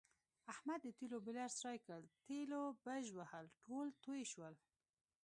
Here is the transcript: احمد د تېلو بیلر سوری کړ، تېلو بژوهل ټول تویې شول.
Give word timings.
احمد 0.53 0.79
د 0.83 0.87
تېلو 0.97 1.17
بیلر 1.25 1.49
سوری 1.59 1.79
کړ، 1.87 2.01
تېلو 2.27 2.61
بژوهل 2.85 3.45
ټول 3.65 3.87
تویې 4.03 4.25
شول. 4.33 4.53